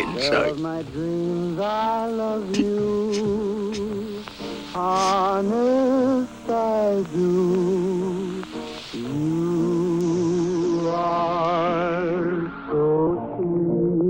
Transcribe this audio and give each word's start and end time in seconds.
inside. 0.00 0.48
Of 0.50 0.58
my 0.60 0.82
dreams, 0.82 1.58
I 1.60 2.06
love 2.06 2.56
you. 2.56 4.22
Honest, 4.74 6.50
I 6.50 7.04
do. 7.14 8.44
You 8.92 10.90
are 10.92 12.52
so 12.68 12.84
sweet. 13.36 14.06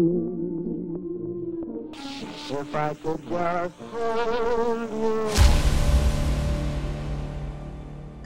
If 2.59 2.75
I 2.75 2.95
could 2.95 3.23
just 3.29 3.75
hold 3.93 4.91
you. 4.91 5.66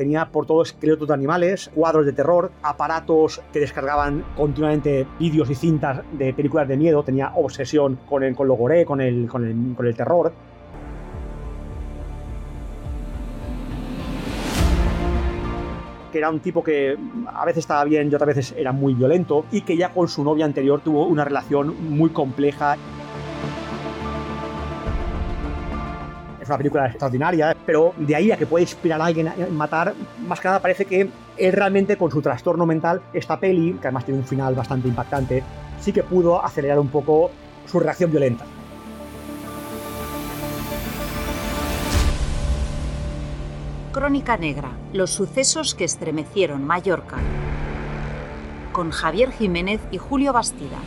Tenía 0.01 0.30
por 0.30 0.46
todo 0.46 0.62
esqueletos 0.62 1.09
de 1.09 1.12
animales, 1.12 1.71
cuadros 1.75 2.07
de 2.07 2.14
terror, 2.14 2.50
aparatos 2.63 3.43
que 3.53 3.61
descargaban 3.61 4.25
continuamente 4.35 5.07
vídeos 5.18 5.50
y 5.50 5.54
cintas 5.54 6.00
de 6.13 6.32
películas 6.32 6.67
de 6.68 6.79
miedo, 6.79 7.03
tenía 7.03 7.32
obsesión 7.35 7.99
con, 8.09 8.23
el, 8.23 8.35
con 8.35 8.49
lo 8.49 8.54
gore, 8.54 8.86
con 8.86 9.03
el, 9.03 9.29
con, 9.29 9.45
el, 9.45 9.76
con 9.76 9.86
el 9.86 9.95
terror. 9.95 10.32
que 16.11 16.18
era 16.18 16.31
un 16.31 16.40
tipo 16.40 16.64
que 16.64 16.96
a 17.26 17.45
veces 17.45 17.59
estaba 17.59 17.85
bien 17.85 18.11
y 18.11 18.14
otras 18.14 18.26
veces 18.26 18.54
era 18.57 18.73
muy 18.73 18.95
violento 18.95 19.45
y 19.53 19.61
que 19.61 19.76
ya 19.76 19.90
con 19.90 20.09
su 20.09 20.25
novia 20.25 20.46
anterior 20.46 20.81
tuvo 20.81 21.04
una 21.04 21.25
relación 21.25 21.76
muy 21.90 22.09
compleja. 22.09 22.79
Una 26.50 26.59
película 26.59 26.86
extraordinaria, 26.86 27.57
pero 27.64 27.95
de 27.96 28.17
ahí 28.17 28.32
a 28.32 28.36
que 28.36 28.46
puede 28.46 28.64
inspirar 28.64 29.00
a 29.00 29.07
alguien 29.07 29.29
a 29.29 29.35
matar, 29.50 29.95
más 30.27 30.40
que 30.40 30.49
nada 30.49 30.61
parece 30.61 30.85
que 30.85 31.09
él 31.36 31.53
realmente 31.53 31.96
con 31.96 32.11
su 32.11 32.20
trastorno 32.20 32.67
mental, 32.67 33.00
esta 33.12 33.39
peli, 33.39 33.75
que 33.75 33.87
además 33.87 34.05
tiene 34.05 34.20
un 34.20 34.27
final 34.27 34.55
bastante 34.55 34.89
impactante, 34.89 35.43
sí 35.81 35.93
que 35.93 36.03
pudo 36.03 36.45
acelerar 36.45 36.78
un 36.78 36.89
poco 36.89 37.31
su 37.67 37.78
reacción 37.78 38.11
violenta. 38.11 38.45
Crónica 43.93 44.37
Negra, 44.37 44.71
los 44.93 45.11
sucesos 45.11 45.75
que 45.75 45.84
estremecieron 45.84 46.65
Mallorca. 46.65 47.19
Con 48.73 48.91
Javier 48.91 49.33
Jiménez 49.33 49.81
y 49.91 49.98
Julio 49.98 50.33
Bastida. 50.33 50.78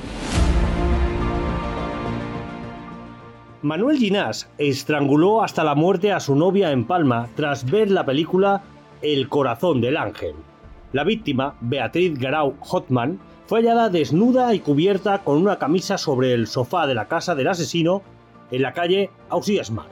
Manuel 3.63 3.97
Ginás 3.97 4.49
estranguló 4.57 5.41
hasta 5.41 5.63
la 5.63 5.73
muerte 5.73 6.11
a 6.11 6.19
su 6.19 6.35
novia 6.35 6.71
en 6.71 6.83
Palma 6.83 7.29
tras 7.33 7.63
ver 7.63 7.89
la 7.89 8.05
película 8.05 8.61
El 9.01 9.29
corazón 9.29 9.79
del 9.79 9.95
ángel. 9.95 10.35
La 10.91 11.05
víctima, 11.05 11.55
Beatriz 11.61 12.19
Garau 12.19 12.55
Hotman, 12.59 13.21
fue 13.45 13.61
hallada 13.61 13.87
desnuda 13.87 14.53
y 14.53 14.59
cubierta 14.59 15.23
con 15.23 15.37
una 15.37 15.59
camisa 15.59 15.97
sobre 15.97 16.33
el 16.33 16.47
sofá 16.47 16.87
de 16.87 16.93
la 16.93 17.07
casa 17.07 17.35
del 17.35 17.47
asesino 17.47 18.01
en 18.51 18.63
la 18.63 18.73
calle 18.73 19.09
Ausias 19.29 19.71
Mar. 19.71 19.87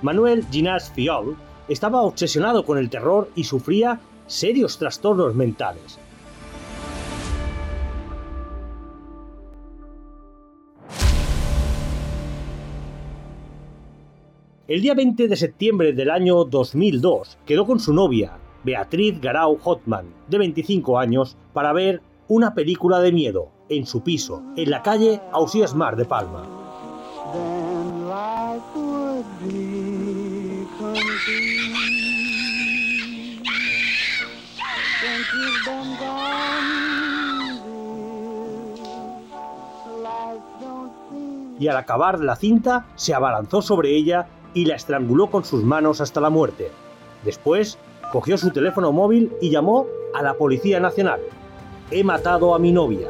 Manuel 0.00 0.46
Ginás 0.50 0.90
Fiol 0.90 1.36
estaba 1.68 2.00
obsesionado 2.00 2.64
con 2.64 2.78
el 2.78 2.88
terror 2.88 3.28
y 3.34 3.44
sufría 3.44 4.00
serios 4.26 4.78
trastornos 4.78 5.34
mentales. 5.34 5.98
El 14.68 14.80
día 14.80 14.94
20 14.94 15.26
de 15.26 15.34
septiembre 15.34 15.92
del 15.92 16.08
año 16.08 16.44
2002 16.44 17.36
quedó 17.44 17.66
con 17.66 17.80
su 17.80 17.92
novia, 17.92 18.38
Beatriz 18.62 19.20
Garau 19.20 19.58
Hotman, 19.58 20.06
de 20.28 20.38
25 20.38 21.00
años, 21.00 21.36
para 21.52 21.72
ver 21.72 22.00
una 22.28 22.54
película 22.54 23.00
de 23.00 23.10
miedo 23.10 23.48
en 23.68 23.86
su 23.86 24.04
piso, 24.04 24.40
en 24.56 24.70
la 24.70 24.80
calle 24.80 25.20
Ausias 25.32 25.74
Mar 25.74 25.96
de 25.96 26.04
Palma. 26.04 26.46
y 41.58 41.68
al 41.68 41.76
acabar 41.76 42.18
la 42.18 42.34
cinta 42.34 42.86
se 42.96 43.14
abalanzó 43.14 43.62
sobre 43.62 43.90
ella 43.90 44.26
y 44.54 44.64
la 44.66 44.76
estranguló 44.76 45.30
con 45.30 45.44
sus 45.44 45.64
manos 45.64 46.00
hasta 46.00 46.20
la 46.20 46.30
muerte. 46.30 46.70
Después 47.24 47.78
cogió 48.12 48.36
su 48.36 48.50
teléfono 48.50 48.92
móvil 48.92 49.32
y 49.40 49.50
llamó 49.50 49.86
a 50.14 50.22
la 50.22 50.34
Policía 50.34 50.80
Nacional. 50.80 51.20
He 51.90 52.04
matado 52.04 52.54
a 52.54 52.58
mi 52.58 52.72
novia. 52.72 53.08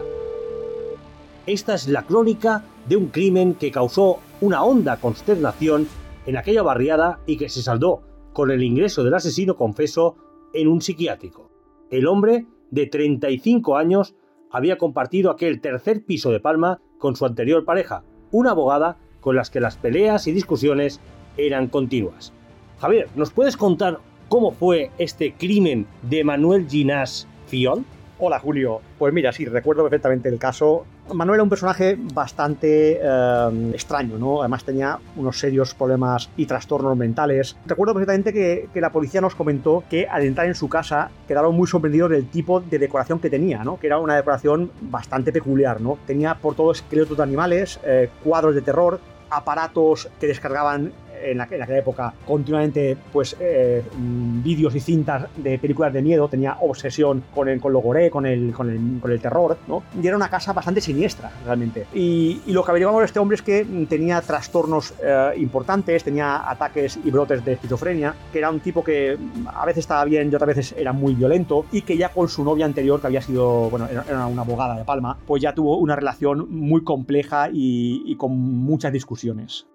Esta 1.47 1.75
es 1.75 1.89
la 1.89 2.05
crónica 2.05 2.65
de 2.89 2.97
un 2.97 3.09
crimen 3.09 3.55
que 3.55 3.71
causó 3.71 4.19
una 4.41 4.63
honda 4.63 4.99
consternación 4.99 5.89
en 6.27 6.37
aquella 6.37 6.63
barriada 6.63 7.21
y 7.27 7.37
que 7.37 7.49
se 7.49 7.63
saldó 7.63 8.03
con 8.33 8.51
el 8.51 8.63
ingreso 8.63 9.03
del 9.03 9.15
asesino 9.15 9.57
confeso 9.57 10.17
en 10.53 10.69
un 10.69 10.81
psiquiátrico. 10.81 11.51
El 11.91 12.07
hombre, 12.07 12.47
de 12.71 12.87
35 12.87 13.77
años, 13.77 14.15
había 14.51 14.79
compartido 14.79 15.31
aquel 15.31 15.61
tercer 15.61 16.05
piso 16.05 16.31
de 16.31 16.41
Palma 16.41 16.81
con 16.99 17.17
su 17.17 17.27
anterior 17.27 17.65
pareja, 17.65 18.05
una 18.31 18.51
abogada 18.51 18.99
con 19.21 19.37
las 19.37 19.51
que 19.51 19.61
las 19.61 19.77
peleas 19.77 20.27
y 20.27 20.33
discusiones 20.33 21.01
eran 21.37 21.69
continuas. 21.69 22.33
Javier, 22.81 23.09
¿nos 23.15 23.31
puedes 23.31 23.57
contar 23.57 23.99
cómo 24.29 24.53
fue 24.53 24.91
este 24.99 25.35
crimen 25.35 25.87
de 26.03 26.25
Manuel 26.25 26.69
Ginás 26.69 27.27
Fiol? 27.47 27.85
Hola 28.25 28.39
Julio, 28.39 28.81
pues 28.99 29.13
mira, 29.13 29.33
sí, 29.33 29.47
recuerdo 29.47 29.83
perfectamente 29.83 30.29
el 30.29 30.39
caso. 30.39 30.85
Manuel 31.13 31.39
era 31.39 31.43
un 31.43 31.49
personaje 31.49 31.99
bastante 32.15 33.01
eh, 33.03 33.71
extraño, 33.75 34.17
¿no? 34.17 34.43
Además 34.43 34.65
tenía 34.65 34.99
unos 35.17 35.41
serios 35.41 35.75
problemas 35.75 36.31
y 36.37 36.47
trastornos 36.47 36.97
mentales. 36.97 37.57
Recuerdo 37.67 37.95
perfectamente 37.95 38.33
que, 38.33 38.69
que, 38.73 38.81
la 38.81 38.93
policía 38.93 39.21
nos 39.21 39.35
comentó 39.35 39.83
que 39.91 40.07
al 40.07 40.23
entrar 40.23 40.47
en 40.47 40.55
su 40.55 40.69
casa 40.69 41.11
quedaron 41.27 41.57
muy 41.57 41.67
sorprendidos 41.67 42.11
del 42.11 42.29
tipo 42.29 42.61
de 42.61 42.79
decoración 42.79 43.19
que 43.19 43.29
tenía, 43.29 43.65
¿no? 43.65 43.81
Que 43.81 43.89
era 43.89 43.99
una 43.99 44.15
decoración 44.15 44.71
bastante 44.83 45.33
peculiar, 45.33 45.81
¿no? 45.81 45.99
Tenía 46.07 46.37
por 46.37 46.55
todo 46.55 46.71
esqueletos 46.71 47.17
de 47.17 47.23
animales, 47.25 47.81
eh, 47.85 48.09
cuadros 48.23 48.55
de 48.55 48.63
terror, 48.63 49.01
aparatos 49.31 50.09
que 50.21 50.29
descargaban 50.29 50.93
en, 51.23 51.39
la, 51.39 51.49
en 51.51 51.63
aquella 51.63 51.79
época 51.79 52.15
continuamente 52.27 52.97
pues 53.13 53.37
eh, 53.41 53.83
vídeos 53.97 54.75
y 54.75 54.81
cintas 54.81 55.29
de 55.37 55.59
películas 55.59 55.93
de 55.93 56.03
miedo, 56.03 56.29
tenía 56.29 56.57
obsesión 56.61 57.23
con, 57.35 57.49
el, 57.49 57.61
con 57.61 57.73
lo 57.73 57.81
gore, 57.81 58.11
con 58.11 58.27
el, 58.27 58.53
con, 58.53 58.71
el, 58.71 59.01
con 59.01 59.11
el 59.11 59.21
terror, 59.21 59.57
¿no? 59.69 59.83
Y 60.01 60.07
era 60.07 60.17
una 60.17 60.29
casa 60.29 60.53
bastante 60.53 60.81
siniestra, 60.81 61.31
realmente. 61.45 61.87
Y, 61.95 62.41
y 62.47 62.53
lo 62.53 62.65
que 62.65 62.71
averiguamos 62.71 63.01
de 63.01 63.07
este 63.07 63.19
hombre 63.19 63.37
es 63.37 63.43
que 63.43 63.65
tenía 63.89 64.21
trastornos 64.21 64.95
eh, 65.03 65.33
importantes, 65.37 66.05
tenía 66.05 66.49
ataques 66.51 66.99
y 67.05 67.11
brotes 67.11 67.45
de 67.45 67.53
esquizofrenia, 67.53 68.15
que 68.33 68.39
era 68.39 68.51
un 68.51 68.61
tipo 68.61 68.83
que 68.83 69.17
a 69.47 69.67
veces 69.67 69.81
estaba 69.81 70.05
bien 70.05 70.31
y 70.31 70.35
otras 70.35 70.49
veces 70.49 70.75
era 70.77 70.93
muy 70.93 71.15
violento, 71.15 71.67
y 71.73 71.83
que 71.83 71.97
ya 71.97 72.11
con 72.11 72.29
su 72.29 72.45
novia 72.45 72.67
anterior, 72.67 73.01
que 73.01 73.07
había 73.07 73.23
sido, 73.23 73.71
bueno, 73.71 73.87
era 73.87 74.27
una 74.27 74.43
abogada 74.43 74.77
de 74.77 74.85
Palma, 74.85 75.19
pues 75.27 75.43
ya 75.43 75.55
tuvo 75.55 75.79
una 75.79 75.97
relación 75.97 76.47
muy 76.51 76.83
compleja 76.85 77.49
y, 77.53 78.03
y 78.07 78.17
con 78.17 78.33
muchas 78.33 78.93
discusiones. 78.93 79.67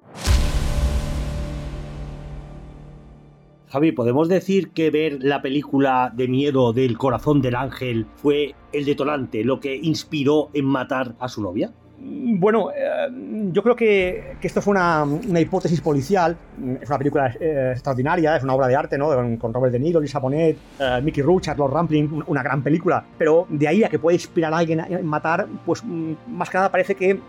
Javi, 3.70 3.92
¿podemos 3.92 4.30
decir 4.30 4.70
que 4.70 4.90
ver 4.92 5.18
la 5.22 5.42
película 5.42 6.14
de 6.16 6.30
miedo 6.30 6.72
del 6.72 6.98
corazón 6.98 7.42
del 7.42 7.56
ángel 7.56 8.06
fue 8.16 8.56
el 8.72 8.86
detonante, 8.86 9.44
lo 9.44 9.60
que 9.60 9.76
inspiró 9.76 10.50
en 10.54 10.66
matar 10.66 11.16
a 11.20 11.28
su 11.28 11.42
novia? 11.42 11.72
Bueno, 12.00 12.70
eh, 12.72 13.10
yo 13.52 13.64
creo 13.64 13.76
que, 13.76 14.38
esto 14.42 14.62
fue 14.62 14.72
una, 14.72 15.06
hipótesis 15.38 15.82
policial. 15.82 16.38
Es 16.80 16.88
una 16.88 16.98
película 16.98 17.36
eh, 17.40 17.72
extraordinaria, 17.74 18.38
es 18.38 18.44
una 18.44 18.54
obra 18.54 18.68
de 18.68 18.76
arte, 18.76 18.98
¿no? 18.98 19.10
Con, 19.38 19.54
Robert 19.54 19.74
De 19.74 19.80
Niro, 19.80 20.00
Lisa 20.00 20.20
Bonet, 20.20 20.58
eh, 20.80 21.02
Mickey 21.04 21.24
Rourke, 21.24 21.46
Charlotte 21.46 21.72
Rampling, 21.74 22.24
una 22.28 22.44
gran 22.44 22.62
película. 22.62 23.04
Pero 23.18 23.48
de 23.50 23.68
ahí 23.68 23.84
a 23.84 23.90
que 23.90 24.00
puede 24.00 24.16
inspirar 24.16 24.54
a 24.54 24.60
alguien 24.60 24.80
a 24.80 24.88
matar, 25.04 25.48
pues 25.66 25.84
más 25.84 26.50
que 26.50 26.58
nada 26.58 26.72
parece 26.72 26.96
que 26.96 27.20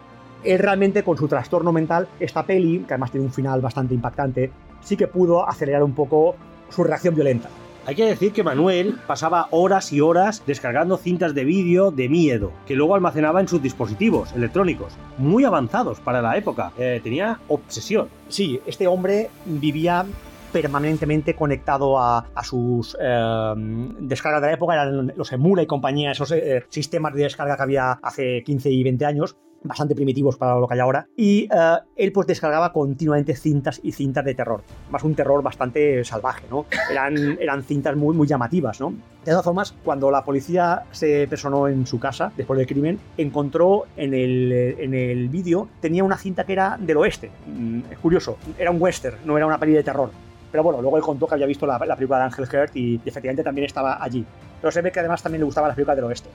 él 0.44 0.58
realmente 0.58 1.02
con 1.02 1.16
su 1.16 1.26
trastorno 1.26 1.72
mental, 1.72 2.06
esta 2.20 2.44
peli, 2.44 2.80
que 2.86 2.94
además 2.94 3.10
tiene 3.10 3.26
un 3.26 3.32
final 3.32 3.60
bastante 3.60 3.94
impactante, 3.94 4.52
sí 4.82 4.96
que 4.96 5.06
pudo 5.06 5.48
acelerar 5.48 5.82
un 5.82 5.94
poco 5.94 6.36
su 6.70 6.84
reacción 6.84 7.14
violenta. 7.14 7.48
Hay 7.88 7.94
que 7.94 8.04
decir 8.04 8.32
que 8.32 8.42
Manuel 8.42 8.98
pasaba 9.06 9.48
horas 9.50 9.94
y 9.94 10.02
horas 10.02 10.42
descargando 10.46 10.98
cintas 10.98 11.34
de 11.34 11.44
vídeo 11.44 11.90
de 11.90 12.10
miedo, 12.10 12.52
que 12.66 12.74
luego 12.74 12.94
almacenaba 12.94 13.40
en 13.40 13.48
sus 13.48 13.62
dispositivos 13.62 14.30
electrónicos, 14.34 14.92
muy 15.16 15.44
avanzados 15.44 15.98
para 15.98 16.20
la 16.20 16.36
época. 16.36 16.70
Eh, 16.76 17.00
tenía 17.02 17.40
obsesión. 17.48 18.08
Sí, 18.28 18.60
este 18.66 18.86
hombre 18.86 19.30
vivía 19.46 20.04
permanentemente 20.52 21.34
conectado 21.34 21.98
a, 21.98 22.26
a 22.34 22.44
sus 22.44 22.94
eh, 23.00 23.54
descargas 24.00 24.42
de 24.42 24.48
la 24.48 24.52
época, 24.52 24.74
eran 24.74 25.14
los 25.16 25.32
Emula 25.32 25.62
y 25.62 25.66
compañía, 25.66 26.12
esos 26.12 26.30
eh, 26.32 26.64
sistemas 26.68 27.14
de 27.14 27.22
descarga 27.22 27.56
que 27.56 27.62
había 27.62 27.92
hace 28.02 28.42
15 28.44 28.70
y 28.70 28.82
20 28.82 29.06
años, 29.06 29.36
bastante 29.62 29.94
primitivos 29.94 30.36
para 30.36 30.58
lo 30.58 30.66
que 30.68 30.74
hay 30.74 30.80
ahora, 30.80 31.06
y 31.16 31.48
eh, 31.52 31.76
él 31.96 32.12
pues 32.12 32.26
descargaba 32.26 32.72
continuamente 32.72 33.34
cintas 33.34 33.80
y 33.82 33.92
cintas 33.92 34.24
de 34.24 34.34
terror, 34.34 34.62
más 34.90 35.02
un 35.02 35.14
terror 35.14 35.42
bastante 35.42 36.04
salvaje, 36.04 36.44
¿no? 36.50 36.66
Eran, 36.90 37.38
eran 37.40 37.62
cintas 37.62 37.96
muy, 37.96 38.14
muy 38.16 38.26
llamativas, 38.26 38.80
¿no? 38.80 38.90
De 39.24 39.32
todas 39.32 39.44
formas, 39.44 39.74
cuando 39.84 40.10
la 40.10 40.24
policía 40.24 40.84
se 40.90 41.26
personó 41.28 41.68
en 41.68 41.86
su 41.86 41.98
casa 41.98 42.32
después 42.36 42.56
del 42.56 42.66
crimen, 42.66 42.98
encontró 43.18 43.84
en 43.96 44.14
el, 44.14 44.52
en 44.78 44.94
el 44.94 45.28
vídeo, 45.28 45.68
tenía 45.80 46.02
una 46.02 46.16
cinta 46.16 46.44
que 46.44 46.52
era 46.54 46.78
del 46.80 46.96
oeste. 46.96 47.30
Mm, 47.46 47.80
Es 47.90 47.98
curioso, 47.98 48.38
era 48.58 48.70
un 48.70 48.80
western, 48.80 49.18
no 49.26 49.36
era 49.36 49.44
una 49.46 49.58
peli 49.58 49.72
de 49.72 49.82
terror. 49.82 50.10
Pero 50.50 50.62
bueno, 50.62 50.80
luego 50.80 50.96
él 50.96 51.02
contó 51.02 51.26
que 51.26 51.34
había 51.34 51.46
visto 51.46 51.66
la, 51.66 51.78
la 51.78 51.94
película 51.94 52.20
de 52.20 52.24
Angel 52.24 52.46
Heart 52.46 52.74
y 52.74 52.98
efectivamente 53.04 53.42
también 53.42 53.66
estaba 53.66 54.02
allí. 54.02 54.24
Pero 54.62 54.70
se 54.70 54.80
ve 54.80 54.90
que 54.90 55.00
además 55.00 55.22
también 55.22 55.40
le 55.40 55.44
gustaban 55.44 55.68
las 55.68 55.74
películas 55.74 55.96
del 55.96 56.04
oeste. 56.06 56.30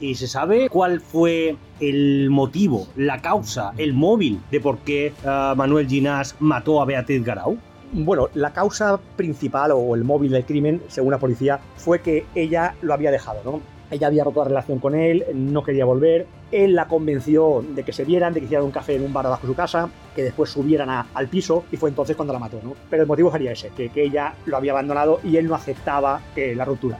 ¿Y 0.00 0.16
se 0.16 0.26
sabe 0.26 0.68
cuál 0.68 1.00
fue 1.00 1.56
el 1.80 2.28
motivo, 2.28 2.88
la 2.96 3.22
causa, 3.22 3.72
el 3.78 3.94
móvil 3.94 4.40
de 4.50 4.60
por 4.60 4.78
qué 4.78 5.06
eh, 5.06 5.52
Manuel 5.56 5.88
Ginás 5.88 6.34
mató 6.40 6.82
a 6.82 6.84
Beatriz 6.84 7.24
Garau? 7.24 7.56
Bueno, 7.92 8.28
la 8.34 8.52
causa 8.52 8.98
principal 9.16 9.70
o 9.72 9.94
el 9.94 10.02
móvil 10.02 10.32
del 10.32 10.44
crimen, 10.44 10.82
según 10.88 11.12
la 11.12 11.18
policía, 11.18 11.60
fue 11.76 12.00
que 12.00 12.26
ella 12.34 12.74
lo 12.82 12.92
había 12.92 13.12
dejado, 13.12 13.40
¿no? 13.44 13.60
Ella 13.90 14.08
había 14.08 14.24
roto 14.24 14.40
la 14.40 14.48
relación 14.48 14.80
con 14.80 14.96
él, 14.96 15.24
no 15.32 15.62
quería 15.62 15.84
volver. 15.84 16.26
Él 16.50 16.74
la 16.74 16.88
convenció 16.88 17.64
de 17.74 17.84
que 17.84 17.92
se 17.92 18.04
vieran, 18.04 18.34
de 18.34 18.40
que 18.40 18.46
hicieran 18.46 18.66
un 18.66 18.72
café 18.72 18.96
en 18.96 19.04
un 19.04 19.12
bar 19.12 19.26
abajo 19.26 19.42
de 19.42 19.52
su 19.52 19.54
casa, 19.54 19.88
que 20.16 20.24
después 20.24 20.50
subieran 20.50 20.90
al 20.90 21.28
piso 21.28 21.64
y 21.70 21.76
fue 21.76 21.90
entonces 21.90 22.16
cuando 22.16 22.32
la 22.32 22.40
mató, 22.40 22.58
¿no? 22.64 22.74
Pero 22.90 23.02
el 23.02 23.08
motivo 23.08 23.30
sería 23.30 23.52
ese, 23.52 23.68
que, 23.68 23.90
que 23.90 24.02
ella 24.02 24.34
lo 24.46 24.56
había 24.56 24.72
abandonado 24.72 25.20
y 25.22 25.36
él 25.36 25.46
no 25.46 25.54
aceptaba 25.54 26.20
eh, 26.34 26.54
la 26.56 26.64
ruptura. 26.64 26.98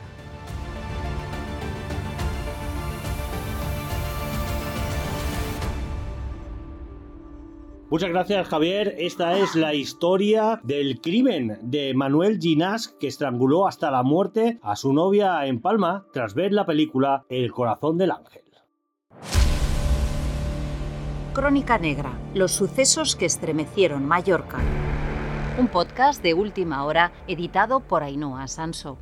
Muchas 7.95 8.11
gracias, 8.11 8.49
Javier. 8.49 8.97
Esta 8.99 9.39
es 9.39 9.55
la 9.55 9.73
historia 9.73 10.59
del 10.65 11.01
crimen 11.01 11.61
de 11.63 11.95
Manuel 11.95 12.41
Ginás, 12.41 12.89
que 12.89 13.07
estranguló 13.07 13.69
hasta 13.69 13.93
la 13.93 14.03
muerte 14.03 14.59
a 14.65 14.75
su 14.75 14.93
novia 14.93 15.47
en 15.47 15.61
Palma 15.61 16.05
tras 16.13 16.35
ver 16.35 16.53
la 16.53 16.67
película 16.67 17.25
El 17.29 17.53
corazón 17.53 17.97
del 17.97 18.11
ángel. 18.11 18.43
Crónica 21.35 21.79
Negra, 21.79 22.19
los 22.35 22.51
sucesos 22.51 23.15
que 23.15 23.27
estremecieron 23.27 24.05
Mallorca. 24.05 24.59
Un 25.57 25.69
podcast 25.69 26.21
de 26.21 26.35
última 26.35 26.85
hora 26.85 27.13
editado 27.29 27.79
por 27.79 28.03
Ainhoa 28.03 28.49
Sanso. 28.49 28.99